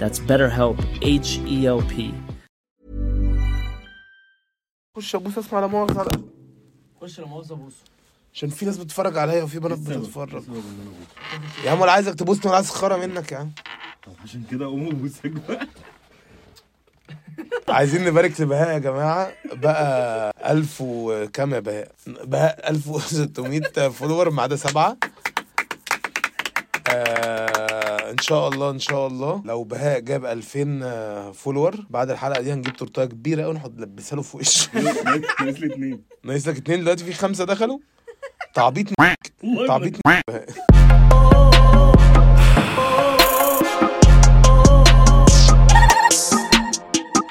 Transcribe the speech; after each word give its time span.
That's 0.00 0.18
BetterHelp, 0.18 0.78
H 1.02 1.30
E 1.46 1.66
L 1.66 1.80
P. 1.92 2.14
خش 4.96 5.14
أبوس 5.14 5.38
اسمع 5.38 5.60
لا 5.60 5.82
القلب. 5.82 6.30
خش 7.00 7.20
لا 7.20 7.26
مؤاخذة 7.26 7.54
بوسه 7.54 7.76
عشان 8.34 8.48
في 8.48 8.66
ناس 8.66 8.76
بتتفرج 8.78 9.18
عليا 9.18 9.42
وفي 9.42 9.58
بنات 9.58 9.78
بتتفرج. 9.78 10.42
يا 11.64 11.70
عم 11.70 11.80
ولا 11.80 11.92
عايزك 11.92 12.14
تبوسني 12.14 12.42
ولا 12.46 12.54
عايز 12.56 12.70
خرا 12.70 12.96
منك 13.06 13.32
يا 13.32 13.36
عم. 13.38 13.52
عشان 14.24 14.44
كده 14.50 14.66
قوم 14.66 14.86
ابوسك 14.86 15.26
بقى. 15.30 15.66
عايزين 17.68 18.04
نبارك 18.04 18.40
لبهاء 18.40 18.72
يا 18.74 18.78
جماعة. 18.78 19.32
بقى 19.52 20.32
1000 20.52 20.80
وكام 20.80 21.54
يا 21.54 21.60
بهاء؟ 21.60 21.88
بهاء 22.06 22.70
1600 22.70 23.88
follower 23.88 24.30
ما 24.30 24.42
عدا 24.42 24.56
سبعة. 24.56 24.96
آه 26.88 27.53
إن 28.14 28.18
شاء 28.18 28.48
الله 28.48 28.70
إن 28.70 28.78
شاء 28.78 29.06
الله. 29.06 29.42
لو 29.44 29.64
بهاء 29.64 30.00
جاب 30.00 30.24
2000 30.24 31.32
follower 31.32 31.74
بعد 31.90 32.10
الحلقة 32.10 32.40
دي 32.42 32.52
هنجيب 32.52 32.76
تورتاية 32.76 33.06
كبيرة 33.06 33.42
قوي 33.42 33.54
نحط 33.54 33.72
نلبسها 33.76 34.16
له 34.16 34.22
في 34.22 34.36
وشه. 34.36 34.68
ناقص 35.40 35.60
لي 35.60 35.66
اتنين. 35.72 36.02
ناقص 36.24 36.48
لك 36.48 36.56
اتنين. 36.56 36.80
دلوقتي 36.80 37.04
في 37.04 37.12
خمسة 37.12 37.44
دخلوا. 37.44 37.78
تعبيط 38.54 38.86
تعبيط 39.68 39.94
بهاء 40.06 40.22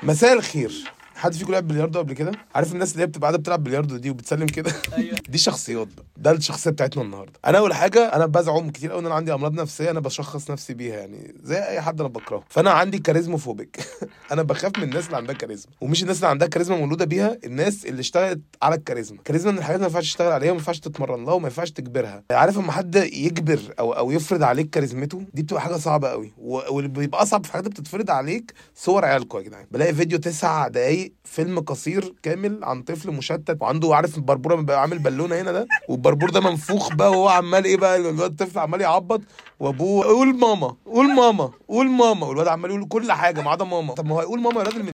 مساء 0.03 0.33
الخير. 0.33 0.91
حد 1.23 1.33
فيكم 1.33 1.51
لعب 1.51 1.67
بلياردو 1.67 1.99
قبل 1.99 2.13
كده؟ 2.13 2.31
عارف 2.55 2.73
الناس 2.73 2.91
اللي 2.91 3.03
هي 3.03 3.07
بتبقى 3.07 3.21
قاعدة 3.27 3.37
بتلعب 3.37 3.63
بلياردو 3.63 3.97
دي 3.97 4.09
وبتسلم 4.09 4.45
كده؟ 4.45 4.71
أيوه. 4.97 5.17
دي 5.29 5.37
شخصيات 5.37 5.87
بقى. 5.87 6.05
ده 6.17 6.31
الشخصية 6.31 6.71
بتاعتنا 6.71 7.03
النهارده. 7.03 7.33
أنا 7.45 7.57
أول 7.57 7.73
حاجة 7.73 7.99
أنا 8.15 8.25
بزعم 8.25 8.69
كتير 8.69 8.91
قوي 8.91 9.01
إن 9.01 9.05
أنا 9.05 9.15
عندي 9.15 9.33
أمراض 9.33 9.53
نفسية 9.53 9.91
أنا 9.91 9.99
بشخص 9.99 10.51
نفسي 10.51 10.73
بيها 10.73 10.95
يعني 10.97 11.35
زي 11.43 11.57
أي 11.57 11.81
حد 11.81 11.99
أنا 11.99 12.09
بكرهه. 12.09 12.43
فأنا 12.49 12.71
عندي 12.71 12.99
charismophobic. 12.99 13.79
أنا 14.31 14.41
بخاف 14.41 14.71
من 14.77 14.83
الناس 14.83 15.05
اللي 15.05 15.17
عندها 15.17 15.35
كاريزما. 15.35 15.71
ومش 15.81 16.01
الناس 16.03 16.17
اللي 16.17 16.27
عندها 16.27 16.47
كاريزما 16.47 16.77
مولودة 16.77 17.05
بيها 17.05 17.37
الناس 17.43 17.85
اللي 17.85 17.99
اشتغلت 17.99 18.41
على 18.61 18.75
الكاريزما. 18.75 19.17
الكاريزما 19.17 19.51
من 19.51 19.57
الحاجات 19.57 19.75
اللي 19.75 19.87
ما 19.89 19.91
ينفعش 19.93 20.03
تشتغل 20.11 20.31
عليها 20.31 20.51
وما 20.51 20.59
ينفعش 20.59 20.79
تتمرن 20.79 21.25
لها 21.25 21.33
وما 21.33 21.47
ينفعش 21.47 21.71
تجبرها. 21.71 22.23
عارف 22.31 22.57
اما 22.57 22.71
حد 22.71 22.95
يجبر 22.95 23.59
أو 23.79 23.93
أو 23.93 24.11
يفرض 24.11 24.43
عليك 24.43 24.69
كاريزمته؟ 24.69 25.23
دي 25.33 25.43
بتبقى 25.43 25.61
حاجة 25.61 25.77
صعبة 25.77 26.09
قوي 26.09 26.33
واللي 26.37 26.89
بيبقى 26.89 27.21
أصعب 27.21 27.45
في 27.45 27.51
حاجات 27.51 27.67
بتتفرض 27.67 28.11
عليك 28.11 28.53
صور 28.75 29.05
عيالكم 29.05 29.37
يا 29.37 29.43
جدعان. 29.43 29.65
بلاقي 29.71 29.93
فيديو 29.93 30.17
تسع 30.19 30.67
دقايق 30.67 31.12
فيلم 31.23 31.59
قصير 31.59 32.13
كامل 32.23 32.59
عن 32.63 32.81
طفل 32.81 33.11
مشتت 33.11 33.57
وعنده 33.61 33.95
عارف 33.95 34.17
البربورة 34.17 34.55
بيبقى 34.55 34.81
عامل 34.81 34.99
بالونة 34.99 35.41
هنا 35.41 35.51
ده؟ 35.51 35.67
والبربور 35.89 36.29
ده 36.29 36.39
منفوخ 36.41 36.93
بقى 36.95 37.11
وهو 37.11 37.27
عمال 37.29 37.65
إيه 37.65 37.77
بقى 37.77 37.97
الطفل 37.97 38.59
عمال 38.59 38.81
يعبط 38.81 39.21
وأبوه 39.59 40.05
قول 40.05 40.35
ماما 40.37 40.75
قول 40.85 41.15
ماما 41.15 41.49
قول 41.67 41.89
ماما. 41.89 42.25
والواد 42.27 42.47
عمال 42.47 42.69
يقول 42.71 42.87
كل 42.87 43.11
حاجة 43.11 43.41
ما 43.41 43.51
عدا 43.51 43.65
ماما. 43.65 43.93
طب 43.93 44.05
ما 44.05 44.15
هو 44.15 44.19
هيقول 44.19 44.39
ماما 44.41 44.59
يا 44.61 44.65
راجل 44.65 44.83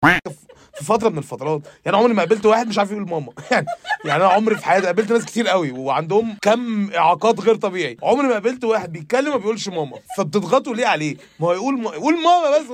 في 0.74 0.84
فترة 0.84 1.08
من 1.08 1.18
الفترات. 1.18 1.62
يعني 1.84 1.96
عمري 1.96 2.14
ما 2.14 2.22
قابلت 2.22 2.46
واحد 2.46 2.68
مش 2.68 2.78
عارف 2.78 2.90
يقول 2.90 3.08
ماما. 3.10 3.32
يعني 3.50 3.66
يعني 4.04 4.24
أنا 4.24 4.32
عمري 4.32 4.56
في 4.56 4.64
حياتي 4.64 4.86
قابلت 4.86 5.12
ناس 5.12 5.24
كتير 5.24 5.48
قوي 5.48 5.70
وعندهم 5.70 6.36
كم 6.42 6.90
إعاقات 6.90 7.40
غير 7.40 7.54
طبيعي. 7.54 7.96
عمري 8.02 8.26
ما 8.26 8.32
قابلت 8.32 8.64
واحد 8.64 8.92
بيتكلم 8.92 9.30
ما 9.30 9.36
بيقولش 9.36 9.68
ماما. 9.68 9.98
فبتضغطوا 10.16 10.74
ليه 10.74 10.86
عليه؟ 10.86 11.16
ما 11.40 11.46
هو 11.46 11.52
يقول 11.52 11.80
ما... 11.80 11.90
يقول 11.94 12.14
ماما 12.14 12.58
بس 12.58 12.66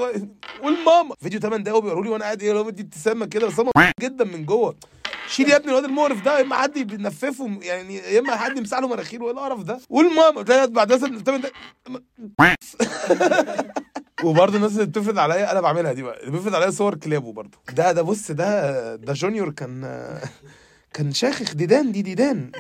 قول 0.63 0.77
ماما. 0.87 1.15
فيديو 1.23 1.41
8 1.41 1.65
دقايق 1.65 1.79
وبيقولوا 1.79 2.05
لي 2.05 2.11
وأنا 2.11 2.25
قاعد 2.25 2.43
إيه 2.43 2.63
بدي 2.63 2.83
ابتسامه 2.83 3.27
كده 3.27 3.47
بس 3.47 3.61
جدا 4.03 4.25
من 4.25 4.45
جوه. 4.47 4.75
شيل 5.29 5.51
يا 5.51 5.57
ابني 5.57 5.69
الواد 5.71 5.85
المقرف 5.85 6.23
ده 6.25 6.39
يا 6.39 6.43
إما 6.43 6.55
حد 6.57 6.79
بينففه 6.79 7.59
يعني 7.63 7.97
يا 7.97 8.21
إما 8.21 8.37
حد 8.37 8.59
يمسح 8.59 8.79
له 8.79 8.89
مناخيره 8.89 9.25
إيه 9.25 9.31
القرف 9.31 9.63
ده؟ 9.63 9.81
قول 9.91 10.15
ماما. 10.15 10.43
تلاقي 10.43 10.67
بعد 10.67 10.93
مثلا 10.93 11.19
8 11.19 11.51
دقايق. 12.19 12.57
وبرضه 14.25 14.57
الناس 14.57 14.73
اللي 14.73 14.87
بتفرض 14.87 15.19
عليا 15.19 15.53
أنا 15.53 15.61
بعملها 15.61 15.93
دي 15.93 16.03
بقى 16.03 16.31
بيفرض 16.31 16.55
عليا 16.55 16.71
صور 16.71 16.95
كلابه 16.95 17.33
برضه 17.33 17.59
ده 17.73 17.93
ده 17.93 18.03
بص 18.03 18.31
ده 18.31 18.97
ده 18.97 19.13
جونيور 19.13 19.51
كان 19.51 19.81
كان 20.95 21.13
شاخخ 21.13 21.55
ديدان 21.55 21.93
دي 21.93 22.03
ديدان 22.03 22.51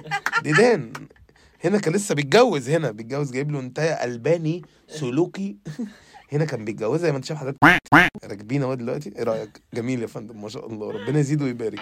ديدان. 0.42 0.92
هنا 1.64 1.78
كان 1.78 1.94
لسه 1.94 2.14
بيتجوز 2.14 2.68
هنا 2.70 2.90
بيتجوز 2.90 3.30
جايب 3.32 3.50
له 3.52 3.60
انتايه 3.60 3.92
ألباني 4.04 4.62
سلوكي. 4.88 5.56
هنا 6.32 6.44
كان 6.44 6.64
بيتجوزها 6.64 7.02
زي 7.02 7.10
ما 7.10 7.16
انت 7.16 7.24
شايف 7.24 7.40
حضرتك. 7.40 7.58
راكبين 8.24 8.62
اهو 8.62 8.74
دلوقتي. 8.74 9.12
إيه 9.16 9.22
رأيك؟ 9.22 9.60
جميل 9.74 10.02
يا 10.02 10.06
فندم 10.06 10.42
ما 10.42 10.48
شاء 10.48 10.66
الله. 10.66 10.90
ربنا 10.90 11.18
يزيد 11.18 11.42
ويبارك. 11.42 11.80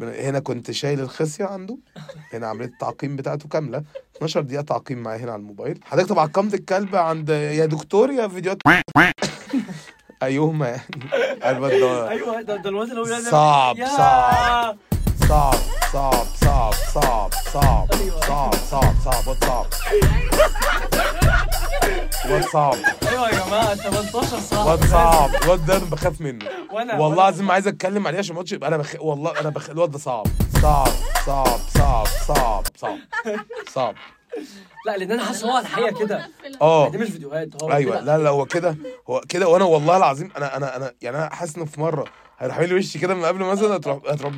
هنا 0.00 0.38
كنت 0.38 0.70
شايل 0.70 1.00
الخصية 1.00 1.44
عنده. 1.44 1.78
هنا 2.32 2.46
عمليه 2.46 2.66
التعقيم 2.66 3.16
بتاعته 3.16 3.48
كاملة. 3.48 3.82
12 4.16 4.40
دقيقة 4.40 4.62
تعقيم 4.62 5.02
معايا 5.02 5.18
هنا 5.20 5.32
على 5.32 5.40
الموبايل. 5.40 5.80
حضرتك 5.84 6.08
طبعا 6.08 6.24
عقمت 6.24 6.54
الكلب 6.54 6.96
عند 6.96 7.28
يا 7.28 7.66
دكتور 7.66 8.10
يا 8.10 8.28
فيديوهات. 8.28 8.58
ايهما 10.22 10.68
يعني 10.68 10.82
أيوه 11.44 12.42
ده 12.42 12.56
ده 12.56 12.70
الواد 12.70 12.88
اللي 12.88 13.00
هو 13.00 13.04
صعب، 13.30 13.76
صعب. 13.76 14.76
صعب 15.28 15.58
صعب 15.92 16.24
صعب 16.40 16.72
صعب 16.94 17.32
صعب 17.52 17.88
أيوة. 17.92 18.20
صعب 18.20 18.54
صعب 18.54 18.94
صعب 19.04 19.26
واد 19.28 19.44
صعب. 19.44 19.66
واد 22.30 22.44
صعب. 22.52 22.74
أيوه 23.08 23.28
يا 23.30 23.46
جماعة 23.46 23.74
18 23.74 24.40
صعب. 24.40 24.66
واد 24.66 24.84
صعب. 24.84 25.30
الواد 25.42 25.66
ده 25.66 25.76
أنا 25.76 25.84
بخاف 25.84 26.20
منه. 26.20 26.44
وأنا 26.72 26.94
والله 26.98 27.14
العظيم 27.14 27.50
عايز 27.50 27.66
أتكلم 27.68 28.06
عليه 28.06 28.18
عشان 28.18 28.34
ما 28.34 28.40
اقعدش 28.40 28.52
يبقى 28.52 28.68
أنا 28.68 28.76
بخ... 28.76 28.94
والله 29.00 29.40
أنا 29.40 29.50
بخ... 29.50 29.70
الواد 29.70 29.90
ده 29.90 29.98
صعب. 29.98 30.26
صعب 30.62 30.88
صعب 31.26 31.58
صعب 31.74 32.06
صعب 32.26 32.64
صعب 32.76 32.98
صعب. 33.74 33.94
لا 34.86 34.96
لأن 34.96 35.12
أنا 35.12 35.24
حاسس 35.24 35.44
هو 35.44 35.58
الحقيقة 35.58 35.98
كده. 35.98 36.28
آه. 36.62 36.88
دي 36.88 36.98
مش 36.98 37.08
فيديوهات 37.08 37.62
هو 37.62 37.72
أيوه. 37.72 38.00
لا 38.00 38.18
لا 38.18 38.28
هو 38.30 38.44
كده 38.46 38.76
هو 39.10 39.20
كده. 39.28 39.48
وأنا 39.48 39.64
والله 39.64 39.96
العظيم 39.96 40.30
أنا 40.36 40.56
أنا 40.56 40.76
أنا 40.76 40.92
يعني 41.02 41.16
أنا 41.16 41.34
حاسس 41.34 41.56
إنه 41.56 41.64
في 41.64 41.80
مرة 41.80 42.04
هيروح 42.38 42.56
عامل 42.56 42.68
لي 42.68 42.74
وشي 42.74 42.98
كده 42.98 43.14
من 43.14 43.24
قبل 43.24 43.38
مثلا 43.44 43.76
هتروح 43.76 43.98
هتروح 44.08 44.32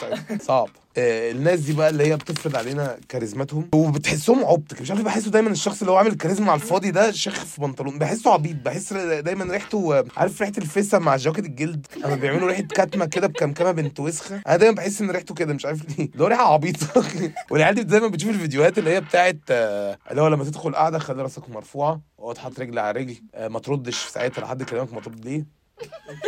صعب. 0.00 0.14
صعب. 0.48 0.68
آه 0.98 1.30
الناس 1.30 1.60
دي 1.60 1.72
بقى 1.72 1.88
اللي 1.88 2.06
هي 2.06 2.16
بتفرض 2.16 2.56
علينا 2.56 2.96
كاريزماتهم 3.08 3.68
وبتحسهم 3.74 4.44
عبط 4.44 4.80
مش 4.80 4.90
عارف 4.90 5.00
ليه 5.00 5.06
بحسه 5.06 5.30
دايما 5.30 5.50
الشخص 5.50 5.80
اللي 5.80 5.90
هو 5.92 5.96
عامل 5.96 6.10
الكاريزما 6.10 6.52
على 6.52 6.60
الفاضي 6.60 6.90
ده 6.90 7.10
شيخ 7.12 7.44
في 7.44 7.60
بنطلون. 7.60 7.98
بحسه 7.98 8.32
عبيط 8.32 8.56
بحس 8.64 8.92
دايما 8.92 9.44
ريحته 9.52 9.98
آه، 9.98 10.04
عارف 10.16 10.40
ريحة 10.40 10.52
الفسه 10.58 10.98
مع 10.98 11.16
جاكيت 11.16 11.44
الجلد؟ 11.46 11.86
اما 12.04 12.14
بيعملوا 12.14 12.48
ريحة 12.48 12.62
كتمه 12.62 13.04
كده 13.06 13.26
بكمكمة 13.26 13.72
بنت 13.72 14.00
وسخة. 14.00 14.40
أنا 14.46 14.56
دايما 14.56 14.74
بحس 14.76 15.00
إن 15.00 15.10
ريحته 15.10 15.34
كده 15.34 15.54
مش 15.54 15.66
عارف 15.66 15.98
ليه. 15.98 16.04
اللي 16.12 16.24
هو 16.24 16.28
ريحة 16.28 16.52
عبيطة. 16.52 16.86
والعيال 17.50 17.74
دي 17.74 17.82
دايما 17.82 18.08
بتشوف 18.08 18.30
الفيديوهات 18.30 18.78
اللي 18.78 18.90
هي 18.90 19.00
بتاعت 19.00 19.38
آه، 19.50 19.98
اللي 20.10 20.22
هو 20.22 20.28
لما 20.28 20.44
تدخل 20.44 20.74
قاعدة 20.74 20.98
خلي 20.98 21.22
راسك 21.22 21.50
مرفوعة 21.50 22.00
واقعد 22.18 22.38
حاطط 22.38 22.60
رجل 22.60 22.78
على 22.78 23.00
رجل. 23.00 23.16
آه، 23.34 23.48
ما 23.48 23.58
تردش 23.58 23.98
في 23.98 24.10
ساعتها 24.10 24.42
لحد 24.42 24.62
كلامك 24.62 24.92
ما 24.94 25.00
ترد. 25.00 25.24
ليه؟ 25.24 25.64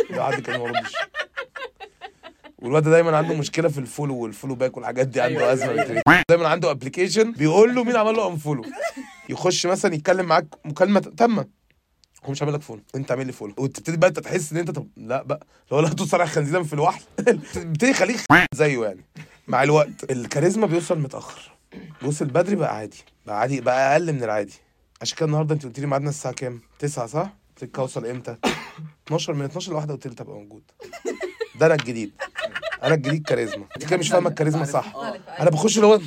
لو 0.09 0.23
حد 0.23 0.39
كان 0.41 0.59
ما 0.59 0.65
ردش 0.65 0.93
والواد 2.57 2.83
ده 2.83 2.91
دايما 2.91 3.17
عنده 3.17 3.35
مشكلة 3.35 3.69
في 3.69 3.77
ال 3.77 3.82
follow 3.82 4.15
وال 4.17 4.26
follow 4.26 4.55
back 4.55 4.77
والحاجات 4.77 5.07
دي 5.07 5.21
عنده 5.21 5.39
أيوة، 5.39 5.53
أزمة 5.53 5.71
أيوة. 5.71 6.23
دايما 6.29 6.47
عنده 6.47 6.71
application 6.71 7.31
بيقول 7.31 7.75
له 7.75 7.83
مين 7.83 7.95
عمل 7.95 8.13
له 8.15 8.27
unfollow 8.31 8.65
يخش 9.29 9.65
مثلا 9.65 9.95
يتكلم 9.95 10.25
معاك 10.25 10.45
مكالمة 10.65 10.99
تامة. 10.99 11.45
هو 12.25 12.31
مش 12.31 12.41
عامل 12.41 12.53
لك 12.53 12.61
follow 12.61 12.81
انت 12.95 13.11
عامل 13.11 13.25
لي 13.25 13.31
follow 13.31 13.53
وتبتدي 13.57 13.97
بقى 13.97 14.09
انت 14.09 14.19
تحس 14.19 14.51
ان 14.51 14.57
انت 14.57 14.71
طب 14.71 14.87
لا 14.97 15.23
بقى. 15.23 15.45
لو 15.71 15.79
لا 15.79 15.89
تصارع 15.89 16.25
خنزيرا 16.25 16.63
في 16.63 16.73
الوحل. 16.73 17.01
بتبتدي 17.19 17.89
يخليك 17.89 18.19
زيه 18.53 18.83
يعني. 18.85 19.01
مع 19.47 19.63
الوقت 19.63 20.11
الكاريزما 20.11 20.67
بيوصل 20.67 20.99
متأخر. 20.99 21.51
بيوصل 22.01 22.25
بدري 22.25 22.55
بقى 22.55 22.75
عادي. 22.77 22.97
بقى 23.25 23.39
عادي 23.39 23.61
بقى 23.61 23.91
أقل 23.93 24.13
من 24.13 24.23
العادي. 24.23 24.53
عشان 25.01 25.17
كده 25.17 25.25
النهارده 25.25 25.55
انت 25.55 25.65
قلت 25.65 25.79
لي 25.79 25.87
ميعادنا 25.87 26.09
الساعة 26.09 26.33
كام؟ 26.33 26.61
9 26.79 27.07
صح؟ 27.07 27.33
قلت 27.49 27.63
لك 27.63 27.79
اوصل 27.79 28.05
إمتى؟ 28.05 28.37
12 29.07 29.33
من 29.33 29.45
12 29.45 29.71
لواحدة 29.71 29.93
قلت 29.93 30.07
لي 30.07 30.15
تبقى 30.15 30.35
موجود. 30.35 30.63
ده 31.59 31.65
أنا 31.65 31.73
الجديد. 31.75 32.11
أنا 32.83 32.95
الجديد 32.95 33.23
كاريزما. 33.27 33.65
انت 33.75 33.85
كده 33.85 33.97
مش 33.97 34.09
فاهمة 34.09 34.29
الكاريزما 34.29 34.65
صح. 34.65 34.95
آه. 34.95 35.19
أنا 35.39 35.49
بخش 35.49 35.75
اللي 35.75 35.87
هو 35.87 35.99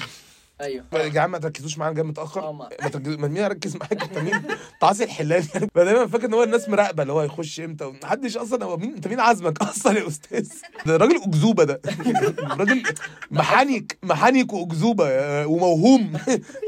أيوه. 0.61 0.85
يا 0.93 1.09
جماعة 1.09 1.27
ما 1.27 1.39
تركزوش 1.39 1.79
معايا 1.79 1.93
جاي 1.95 2.05
متأخر. 2.05 2.41
آه، 2.49 2.53
ما- 2.53 2.69
ما 3.07 3.29
مين 3.29 3.43
اركز 3.43 3.77
معاك؟ 3.77 4.03
انت 4.03 4.19
مين؟ 4.19 4.43
تعاصي 4.81 5.05
الحلال. 5.05 5.45
يعني 5.55 5.69
بقى 5.75 5.85
دايما 5.85 6.07
فاكر 6.07 6.25
إن 6.25 6.35
هو 6.35 6.43
الناس 6.43 6.69
مراقبة 6.69 7.03
اللي 7.03 7.13
هو 7.13 7.21
هيخش 7.21 7.61
إمتى 7.61 7.85
محدش 8.05 8.37
أصلا 8.37 8.65
هو 8.65 8.77
مين 8.77 8.95
انت 8.95 9.09
مين 9.09 9.21
عازمك 9.21 9.63
أصلا 9.71 9.99
يا 9.99 10.09
أستاذ؟ 10.09 10.49
ده 10.87 10.97
راجل 10.97 11.17
أكذوبة 11.23 11.65
ده. 11.65 11.81
راجل 12.61 12.83
محنك 13.31 13.99
محنك 14.03 14.53
وأكذوبة 14.53 15.09
يا- 15.09 15.45
وموهوم. 15.45 16.13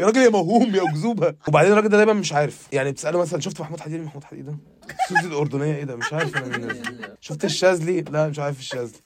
يا 0.01 0.07
راجل 0.07 0.21
يا 0.21 0.29
موهوم 0.29 0.75
يا 0.75 0.83
أكذوبة. 0.91 1.35
وبعدين 1.49 1.73
الراجل 1.73 1.89
ده 1.89 1.97
دايما 1.97 2.13
مش 2.13 2.33
عارف. 2.33 2.67
يعني 2.73 2.91
بتسأله 2.93 3.19
مثلا 3.19 3.41
شفت 3.41 3.61
محمود 3.61 3.81
حديد 3.81 4.01
محمود 4.01 4.25
حديد 4.25 4.47
ده؟ 4.47 4.57
سوزي 5.09 5.27
الأردنية 5.29 5.75
إيه 5.77 5.85
ده؟ 5.85 5.97
مش 5.97 6.13
عارف 6.13 6.37
أنا 6.37 6.59
مين. 6.59 6.83
شفت 7.21 7.45
الشاذلي؟ 7.45 8.01
لا 8.01 8.29
مش 8.29 8.39
عارف 8.39 8.59
الشاذلي. 8.59 8.99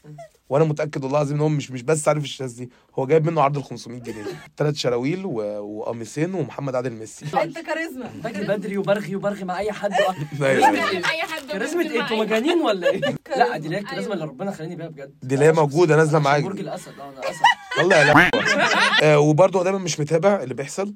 وأنا 0.49 0.65
متأكد 0.65 1.05
والله 1.05 1.19
العظيم 1.19 1.37
إن 1.37 1.43
هو 1.43 1.49
مش 1.49 1.71
مش 1.71 1.83
بس 1.83 2.09
عارف 2.09 2.25
الشاذلي 2.25 2.69
هو 2.99 3.07
جايب 3.07 3.27
منه 3.27 3.43
عرض 3.43 3.57
ال 3.57 3.65
500 3.65 4.01
جنيه. 4.01 4.25
ثلاث 4.57 4.75
شراويل 4.75 5.23
و... 5.27 5.33
وقميصين 5.61 6.35
ومحمد 6.35 6.75
عادل 6.75 6.91
ميسي. 6.93 7.25
انت 7.43 7.59
كاريزما. 7.59 8.11
باجي 8.25 8.41
بدري 8.41 8.79
وبرغي 8.79 9.17
وبرغي 9.17 9.45
مع 9.45 9.59
أي 9.59 9.73
حد. 9.73 9.93
أيوة. 10.43 10.69
أي 10.91 11.23
حد 11.23 11.43
كاريزما 11.53 11.83
إيه 11.83 12.03
أنتوا 12.03 12.17
مجانين 12.17 12.61
ولا 12.61 12.91
إيه؟ 12.91 13.01
لا 13.37 13.57
دي 13.57 13.67
اللي 13.67 13.77
هي 13.77 13.81
الكاريزما 13.81 14.15
اللي 14.15 14.25
ربنا 14.25 14.51
خلاني 14.51 14.77
بيها 14.77 14.89
بجد. 14.89 15.15
دي 15.23 15.35
اللي 15.35 15.45
هي 15.47 15.53
موجودة، 15.53 15.97
نازلة 15.97 16.19
معاك. 16.19 16.43
برج 16.43 16.61
الأسد. 16.61 16.93
آه 17.01 17.11
أنا 17.11 17.21
أسد. 17.21 17.41
والله 17.79 18.03
لا. 18.13 18.31
آه 19.13 19.19
وبرضه 19.19 19.59
هو 19.59 19.65
دايما 19.65 19.79
مش 19.79 20.01
متابع 20.01 20.43
اللي 20.43 20.55
بيحصل. 20.55 20.95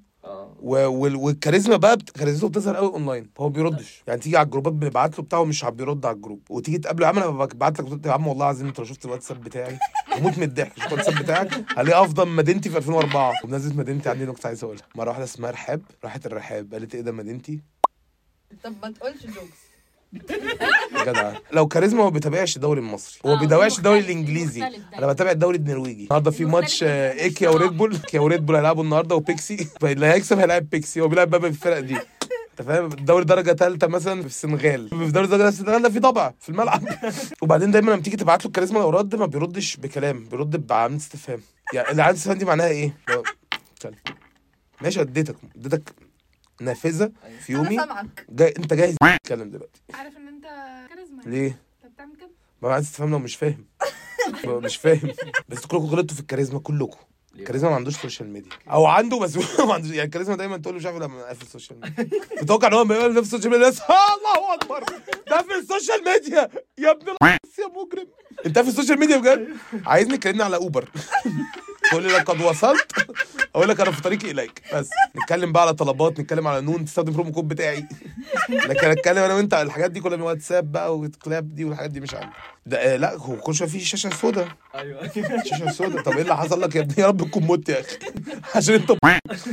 والكاريزما 0.63 1.77
بقى 1.77 1.97
بت... 1.97 2.11
كاريزمته 2.11 2.49
بتظهر 2.49 2.77
قوي 2.77 2.89
اونلاين 2.89 3.31
هو 3.41 3.49
بيردش. 3.49 4.03
يعني 4.07 4.21
تيجي 4.21 4.37
على 4.37 4.45
الجروبات 4.47 4.73
بنبعت 4.73 5.19
له 5.19 5.25
بتاعه 5.25 5.45
مش 5.45 5.65
بيرد 5.65 6.07
على 6.07 6.17
ال 6.17 6.20
group. 6.20 6.43
وتيجي 6.51 6.79
تقابله 6.79 7.07
يا 7.07 7.09
عم 7.13 7.19
أنا 7.19 7.27
ببعت 7.31 7.81
لك 7.81 8.07
يا 8.07 8.13
عم 8.13 8.27
والله 8.27 8.45
العظيم 8.45 8.67
أنت 8.67 8.79
لو 8.79 8.85
شفت 8.85 9.05
الواتساب 9.05 9.41
بتاعي 9.41 9.79
هموت 10.13 10.39
من 10.39 10.45
الضحك 10.45 10.79
شفت 10.79 10.93
الواتساب 10.93 11.23
بتاعك 11.23 11.65
هلاقي 11.79 12.05
أفضل 12.05 12.29
مدينتي 12.29 12.71
في 12.71 12.77
2004 12.79 13.33
وبنزلت 13.45 13.77
مدينتي 13.77 14.09
عندي 14.11 14.25
نكته 14.27 14.47
عايز 14.47 14.65
أقولها. 14.65 14.83
مرة 14.95 15.09
واحدة 15.09 15.25
اسمها 15.25 15.51
رحاب 15.51 15.83
راحت 16.05 16.27
الرحاب 16.27 16.73
قالت 16.75 16.95
إيه 16.95 17.01
ده 17.01 17.13
مدينتي؟ 17.13 17.61
طب 18.65 18.73
ما 18.83 18.91
تقولش 18.91 19.27
jokes 19.27 19.70
جدع. 21.07 21.33
لو 21.53 21.67
كاريزما 21.69 22.03
هو 22.03 22.11
بيتابعش 22.11 22.57
الدوري 22.57 22.81
المصري. 22.81 23.21
هو 23.27 23.35
آه، 23.35 23.41
بيتابعش 23.41 23.79
الدوري 23.79 23.99
الإنجليزي. 23.99 24.63
أنا 24.99 25.13
بتابع 25.13 25.31
الدوري 25.31 25.57
النرويجي. 25.57 26.03
النهارده 26.05 26.31
في 26.31 26.45
ماتش. 26.45 26.83
آه، 26.83 27.13
IKEA 27.13 27.49
و 27.49 27.56
Red 27.56 27.77
Bull. 27.77 27.93
IKEA 28.05 28.21
و 28.21 28.27
Red 28.27 28.47
Bull 28.47 28.57
هيلعبوا 28.57 28.85
النهارده 28.85 29.15
وبيكسي. 29.15 29.69
اللي 29.83 30.07
هيكسب 30.07 30.39
هيلاعب 30.39 30.71
بيكسي. 30.71 31.01
هو 31.01 31.09
بيلعب 31.09 31.31
بقى 31.31 31.41
بالفرق 31.41 31.79
دي. 31.79 31.97
أنت 31.97 32.63
فاهم؟ 32.69 32.87
الدوري 32.87 33.25
درجة 33.25 33.53
ثالثه 33.53 33.87
مثلا 33.87 34.21
في 34.21 34.27
السنغال. 34.27 34.89
في 34.89 35.11
دوري 35.11 35.27
درجة 35.27 35.49
السنغال 35.49 35.83
ده 35.83 35.91
في 35.91 35.99
ضبع 35.99 36.33
في 36.41 36.49
الملعب. 36.49 36.83
وبعدين 37.43 37.71
دايما 37.71 37.91
لما 37.91 38.03
تيجي 38.03 38.17
تبعت 38.17 38.45
له 38.45 38.47
الكاريزما 38.47 38.79
لو 38.79 38.91
رد 38.91 39.15
ما 39.17 39.27
بيردش 39.27 39.77
بكلام 39.77 40.25
بيرد 40.25 40.67
بعلامه 40.67 40.97
استفهام. 40.97 41.41
يعني 41.75 41.87
العلامه 41.87 42.11
الاستفهام 42.11 42.39
دي 42.39 42.45
معناها 42.45 42.69
إيه؟ 42.69 42.95
ماشي 44.83 45.01
أديتك. 45.01 45.37
أديتك 45.57 45.95
نافذة 46.61 47.13
في 47.47 47.53
أنا 47.57 47.63
يومي 47.65 47.77
سامعك. 47.77 48.27
جاي 48.31 48.55
أنت 48.59 48.75
جاهز 48.75 48.97
تتكلم 49.23 49.51
دلوقتي. 49.51 49.81
عارف 49.95 50.17
إن 50.17 50.29
أنت 50.29 50.45
كاريزما 50.89 51.23
ليه؟ 51.27 51.59
انت 51.85 51.93
بتعمل 51.95 52.17
كده. 52.17 52.31
ما 52.63 52.73
عايز 52.75 52.93
تفهم 52.93 53.11
لو 53.11 53.19
مش 53.19 53.37
فاهم. 53.37 53.65
مش 54.65 54.77
فاهم. 54.77 55.13
بس 55.49 55.61
كلكم 55.67 55.85
غلطتوا 55.85 56.15
في 56.15 56.21
الكاريزما 56.21 56.59
كلكم. 56.61 56.99
الكاريزما 57.37 57.71
ما 57.71 57.77
عندوش 57.77 57.97
social 57.97 58.29
media 58.33 58.51
أو 58.71 58.87
عنده 58.87 59.19
بس 59.19 59.37
ما 59.67 59.75
عندوش. 59.75 59.91
يعني 59.91 60.03
الكاريزما 60.03 60.37
دايما 60.37 60.57
تقول 60.57 60.75
له 60.75 60.79
مش 60.81 60.87
عارف 60.87 60.97
لما 60.99 61.23
قافل 61.23 61.43
ال 61.43 61.48
social 61.48 61.81
media 61.81 62.21
متوقع 62.43 62.69
إن 62.69 62.73
هو 62.73 62.83
لما 62.83 62.95
يقول 62.95 63.13
في 63.15 63.21
ال 63.21 63.25
social 63.25 63.51
media 63.53 63.69
الله 63.69 64.55
أكبر. 64.55 64.85
ده 65.31 65.43
في 65.43 65.55
ال 65.59 65.65
social 65.65 66.05
media 66.05 66.49
يا 66.79 66.91
ابن 66.91 67.07
يا 67.59 67.67
مجرم. 67.67 68.07
أنت 68.47 68.59
في 68.59 68.69
ال 68.69 68.73
social 68.73 68.99
media 69.01 69.17
بجد؟ 69.17 69.49
عايزني 69.87 70.17
تكلمني 70.19 70.43
على 70.43 70.57
Uber 70.57 70.89
تقول 71.91 72.03
لي 72.03 72.09
لقد 72.09 72.41
وصلت؟ 72.41 72.93
أقول 73.55 73.69
لك 73.69 73.81
أنا 73.81 73.91
في 73.91 74.03
طريقي 74.03 74.31
إليك. 74.31 74.63
بس 74.75 74.91
نتكلم 75.17 75.53
بقى 75.53 75.63
على 75.63 75.75
طلبات 75.75 76.21
نتكلم 76.21 76.47
على 76.49 76.61
نون 76.61 76.85
تستخدم 76.85 77.13
promo 77.13 77.33
code 77.33 77.49
بتاعي. 77.49 77.85
لكن 78.49 78.87
أتكلم 78.91 79.19
أنا 79.19 79.35
وأنت 79.35 79.55
على 79.55 79.67
الحاجات 79.67 79.91
دي 79.91 80.01
كلها 80.01 80.17
من 80.17 80.23
واتساب 80.23 80.73
بقى 80.73 80.99
وكلاب 80.99 81.55
دي 81.55 81.65
والحاجات 81.65 81.91
دي 81.91 82.01
مش 82.01 82.15
عندي. 82.15 82.33
ده 82.67 82.79
آه 82.79 82.97
لا 82.97 83.17
هو 83.17 83.37
كل 83.37 83.55
شوية 83.55 83.69
في 83.69 83.81
شاشة 83.81 84.11
سودا 84.11 84.49
أيوه. 84.75 85.11
شاشة 85.45 85.71
سودا 85.71 86.03
طب 86.03 86.13
إيه 86.13 86.23
اللي 86.23 86.37
حصل 86.37 86.61
لك 86.61 86.77
يا 86.77 86.81
ابني؟ 86.81 86.95
يا 86.99 87.07
رب 87.07 87.29
تكون 87.29 87.43
مت 87.43 87.69
يا 87.69 87.81
أخي. 87.81 87.97
عشان 88.55 88.75
أنت 88.75 88.97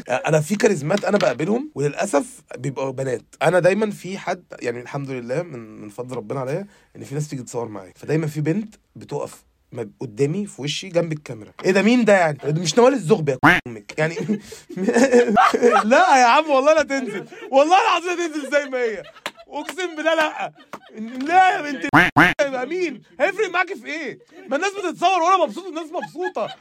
أنا 0.09 0.41
في 0.41 0.55
كاريزمات 0.55 1.05
أنا 1.05 1.17
بقابلهم 1.17 1.71
وللأسف 1.75 2.25
بيبقوا 2.57 2.91
بنات. 2.91 3.23
أنا 3.41 3.59
دايما 3.59 3.91
في 3.91 4.17
حد 4.17 4.43
يعني 4.61 4.81
الحمد 4.81 5.09
لله 5.11 5.41
من 5.41 5.81
من 5.81 5.89
فضل 5.89 6.15
ربنا 6.15 6.39
عليا 6.39 6.67
إن 6.95 7.03
في 7.03 7.15
ناس 7.15 7.27
تيجي 7.27 7.43
تصور 7.43 7.67
معايا. 7.67 7.93
فدايما 7.95 8.27
في 8.27 8.41
بنت 8.41 8.75
بتقف 8.95 9.46
قدامي 9.99 10.45
في 10.45 10.61
وشي 10.61 10.89
جنب 10.89 11.11
الكاميرا. 11.11 11.51
إيه 11.65 11.71
ده؟ 11.71 11.81
مين 11.81 12.05
ده 12.05 12.13
يعني؟ 12.13 12.37
مش 12.45 12.77
نوال 12.77 12.93
الزغبي 12.93 13.31
يا 13.31 13.59
أمك. 13.67 13.93
يعني 13.99 14.15
لا 15.83 16.17
يا 16.17 16.25
عم 16.25 16.49
والله 16.49 16.73
لا 16.73 16.83
تنزل. 16.83 17.25
والله 17.51 17.77
العظيم 17.81 18.17
لا 18.19 18.27
تنزل 18.27 18.51
زي 18.51 18.69
ما 18.69 18.77
هي. 18.77 19.03
اقسم 19.49 19.95
بالله 19.95 20.13
لا. 20.15 20.51
لا 21.25 21.49
يا 21.55 21.61
بنت 21.61 21.85
يبقى 22.41 22.67
مين؟ 22.67 23.01
هيفرق 23.19 23.49
معاكي 23.49 23.75
في 23.75 23.87
إيه؟ 23.87 24.19
ما 24.47 24.55
الناس 24.55 24.71
بتتصور 24.73 25.21
وأنا 25.21 25.45
مبسوط 25.45 25.65
والناس 25.65 25.91
مبسوطة. 25.91 26.55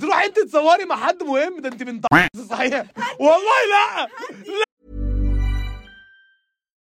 تروحي 0.00 0.26
انت 0.26 0.38
تصوري 0.38 0.84
مع 0.84 0.96
حد 0.96 1.22
مهم؟ 1.22 1.60
ده 1.60 1.68
انت 1.68 1.82
بنت 1.82 2.06
صحيح. 2.50 2.84
والله 3.20 3.58
لا. 3.72 4.08